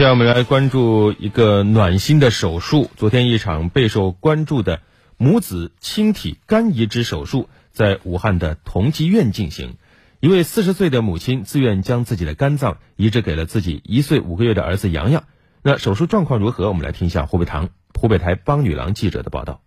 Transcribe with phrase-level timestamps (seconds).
[0.00, 2.90] 下来我们来关注一个暖心的手术。
[2.96, 4.80] 昨天，一场备受关注的
[5.18, 9.76] 母子亲体肝移植手术在武汉的同济医院进行。
[10.20, 15.24] 一位四十岁的母亲自愿将自己的肝脏移植给了自己一岁五个月的儿子洋洋。
[15.60, 16.68] 那手术状况如何？
[16.68, 19.60] 我们来听一下湖北堂湖北台帮女郎记者的报道。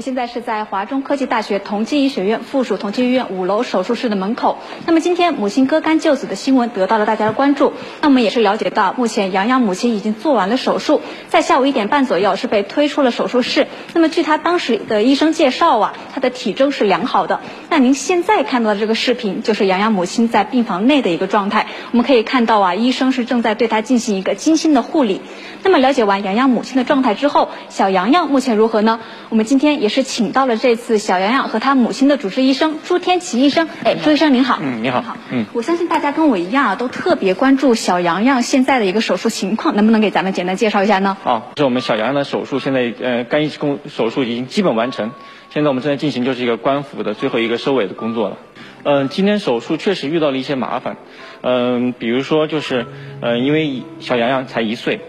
[0.00, 4.58] 现在是在华中科技大学同济医学院附属同济医院五楼手术室的门口。
[4.86, 7.72] 那么今天母亲割肝救子的新闻得到了大家的关注。
[8.00, 13.66] 那我们也是了解到，目前杨洋母亲已经做完了手术，在下午一点半左右是被推出了手术室。
[13.94, 17.40] 那么据他当时的医生介绍啊，他的体征是良好的。
[17.68, 21.66] 那您现在看到的这个视频，就是杨洋母亲在病房内的一个状态。
[21.90, 25.20] 我们可以看到啊，医生是正在对他进行一个精心的护理。
[25.62, 29.00] 那么了解完杨洋母亲的状态之后，小洋洋目前如何呢？
[29.30, 29.80] 我们今天。
[29.80, 33.68] 也是请到了这次小洋洋和他母亲的主治医生朱天奇医生。
[33.84, 34.58] 哎，朱医生您好。
[34.62, 35.02] 嗯，你好。
[35.02, 35.18] 好。
[35.30, 41.18] 嗯，我相信大家跟我一样啊，都特别关注小洋洋现在的一个手术情况，能不能给咱们简单介绍一下呢？
[41.22, 45.10] 好，这我们小洋洋的手术现在呃肝移植工手术已经基本完成，
[45.50, 48.38] 现在我们正在进行就是一个官府的最后一个收尾的工作了。
[48.84, 50.96] 嗯，今天手术确实遇到了一些麻烦，
[51.42, 52.86] 嗯，比如说就是
[53.20, 55.00] 嗯，因为小洋洋才一岁。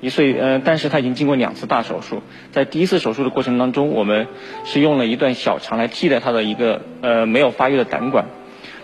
[0.00, 4.28] 一岁，嗯，但是他已经经过两次大手术，在第一次手术的过程当中，我们
[4.64, 8.24] 是用了一段小肠来替代他的一个呃没有发育的胆管，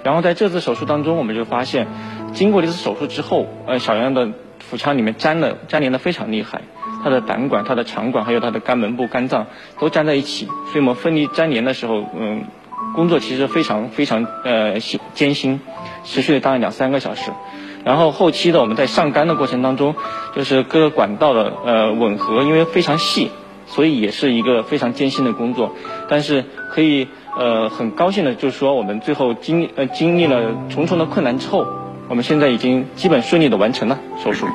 [0.03, 1.87] 然后在这次手术当中，我们就发现，
[2.34, 6.61] 经过这次手术之后，呃，小羊的腹腔里面粘了粘连的非常厉害，
[7.03, 9.47] 他的胆管、他的肠管还有他的肝门部、肝脏
[9.78, 12.44] 都粘在一起，所以我们分离粘连的时候，嗯，
[12.94, 15.61] 工作其实非常非常呃辛艰辛，
[16.05, 17.31] 持续了大概两三个小时。
[17.87, 19.95] 然后后期的我们在上肝的过程当中，
[20.34, 23.31] 就是各个管道的呃吻合，因为非常细，
[23.69, 25.70] 所以也是一个非常艰辛的工作。
[26.09, 27.06] 但是可以
[27.39, 31.65] 呃很高兴的，就是说我们最后经呃经历了重重的困难之后，
[32.09, 34.48] 我们现在已经基本顺利的完成了手术。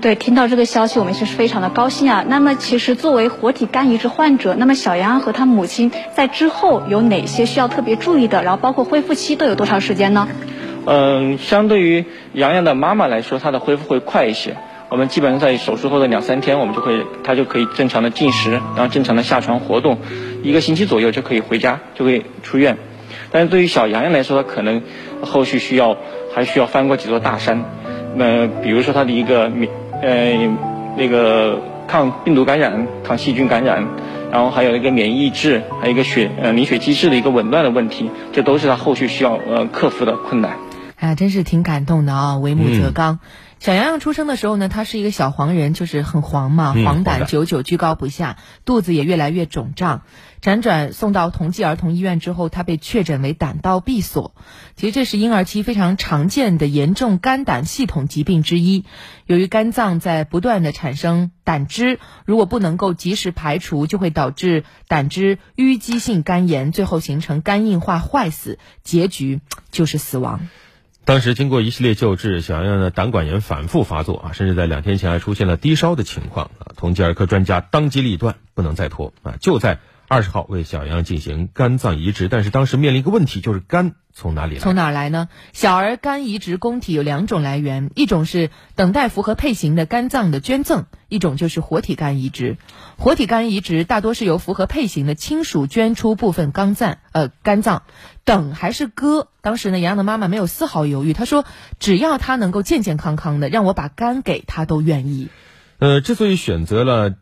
[0.00, 2.24] 对，听到这个消息，我们是非常的高兴啊。
[2.28, 8.44] 那么其实作为活体肝移植患者，那么小杨和他母亲在之后有哪些需要特别注意的？
[8.44, 10.28] 然后包括恢复期都有多长时间呢？
[10.86, 14.56] 嗯，相对于洋洋的妈妈来说，她的恢复会快一些。
[14.88, 19.98] 我们基本上在手术后的两三天，我们就会，她就可以正常的进食，然后正常的下床活动，
[20.44, 22.78] 一个星期左右就可以回家，就可以出院。
[23.32, 24.80] 但是对于小洋洋来说，她可能
[25.22, 25.96] 后续需要
[26.32, 27.64] 还需要翻过几座大山。
[28.14, 29.68] 那比如说她的一个免，
[30.00, 30.48] 呃，
[30.96, 33.84] 那个抗病毒感染、抗细菌感染，
[34.30, 40.56] 然后还有一个免疫抑制，还有一个血呃凝血机制的一个紊乱的问题，这都是她后续需要呃克服的困难。
[40.96, 42.38] 哎呀，真是挺感动的啊！
[42.38, 43.20] 为母则刚。
[43.58, 50.02] 小洋洋出生的时候呢，他是一个小黄人，就是很黄嘛，黄疸，久久居高不下，肚子也越来越肿胀。
[50.42, 54.34] 辗转送到同济儿童医院之后，他被确诊为胆道闭锁。
[54.76, 58.84] 其实这是婴儿期非常常见的严重肝胆系统疾病之一。
[59.26, 69.40] 由于肝脏在不断的产生胆汁，如果不能够及时排除，就会导致胆汁淤积性肝炎，最后形成肝硬化坏死，结局
[69.70, 70.48] 就是死亡。
[71.06, 76.74] 当时经过一系列救治，小洋洋的胆管炎反复发作啊，甚至在两天前还出现了低烧的情况啊。
[76.76, 79.78] 同济儿科专家当机立断，不能再拖啊，就在
[80.08, 82.26] 二十号为小洋进行肝脏移植。
[82.26, 83.94] 但是当时面临一个问题，就是肝。
[84.12, 84.60] 从哪里来？
[84.60, 85.28] 从哪儿来呢？
[85.52, 92.56] 小儿肝移植供体有两种来源，一种是等待符合配型的肝脏的捐赠，一种就是活体肝移植。
[92.96, 97.82] 活体肝移植大多是由符合配型的亲属捐出部分肝脏，呃，肝脏
[98.24, 99.28] 等还是割？
[99.40, 101.44] 当时呢，洋洋的妈妈没有丝毫犹豫，她说
[101.78, 105.28] ：“只要他能够健健康康的，让我把肝给他都愿意。”
[105.78, 107.14] 呃，之所以选择了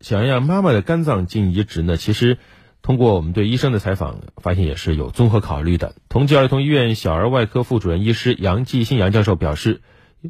[0.00, 2.38] 小洋洋妈妈的肝脏进行移植呢，其实。
[2.84, 5.94] 通过我们对医生的采访，发现也是有综合考虑的。
[6.08, 9.82] 同济儿童医院小儿外科副主任医师杨继新杨教授表示，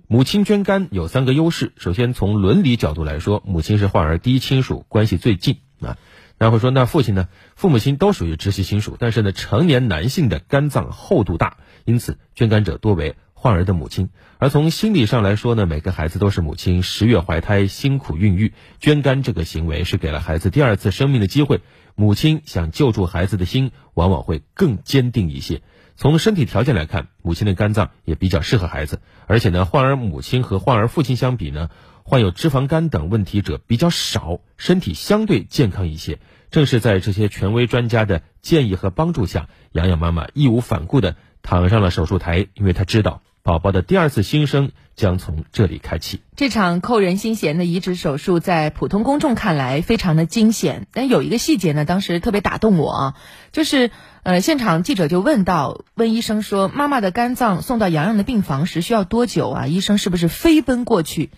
[0.08, 1.72] 母亲捐肝有三个优势。
[1.76, 5.98] 首先，从伦理角度来说，母亲是患儿第一亲属，关系最近啊。
[6.38, 7.28] 然后说，那父亲呢？
[7.54, 14.10] 父母亲都属于直系亲属，但是呢，成年男性的肝脏厚度大，因此捐肝者多为患儿的母亲。
[14.38, 21.60] 而从心理上来说呢，每个孩子都是母亲十月怀胎，辛苦孕育，捐肝这个行为是给了孩子第二次生命的机会。
[21.96, 25.60] 母亲想救助孩子的心，往往会更坚定一些。
[25.96, 29.00] 从身体条件来看，母亲的肝脏也比较适合孩子。
[29.26, 31.68] 而且呢，患儿母亲和患儿父亲相比呢，
[32.04, 36.20] 患有脂肪肝等问题者比较少，身体相对健康一些。
[36.52, 46.22] 正是在这些权威专家的建议和帮助下，洋洋妈妈义无反顾地躺上了手术台，因为她知道宝宝的第二次新生将从这里开启。
[46.36, 53.14] 这场扣人心弦的移植手术，在普通公众看来非常的惊险，但有一个细节呢，当时特别打动我啊，
[53.50, 53.90] 就是
[54.22, 59.66] 呃，现场记者就问到，问医生说，妈妈的肝脏送到洋洋的病房时需要多久啊？
[59.66, 61.30] 医生是不是飞奔过去？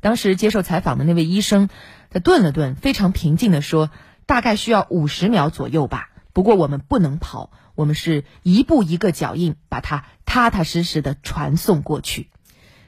[0.00, 1.68] 当时接受采访的那位医生，
[2.08, 3.90] 他顿了顿，非常平静的说，
[4.24, 6.08] 大概需要五十秒左右吧。
[6.32, 12.28] 不过我们不能跑，我们是一步一个脚印，把它踏踏实实的传送过去。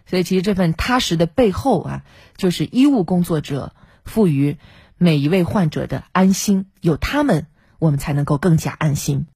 [0.05, 2.03] 所以，其实这份踏实的背后啊，
[2.37, 3.75] 就是医务工作者
[4.05, 4.59] 赋予
[4.99, 6.67] 每一位患者的安心。
[6.83, 7.47] 有他们，
[7.79, 9.25] 我们才能够更加安心。